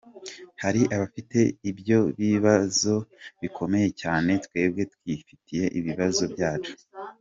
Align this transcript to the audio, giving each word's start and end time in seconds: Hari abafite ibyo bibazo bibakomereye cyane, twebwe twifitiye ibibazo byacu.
Hari 0.61 0.81
abafite 0.95 1.39
ibyo 1.69 1.99
bibazo 2.19 2.93
bibakomereye 3.41 3.91
cyane, 4.01 4.31
twebwe 4.45 4.81
twifitiye 4.93 5.65
ibibazo 5.79 6.23
byacu. 6.33 6.73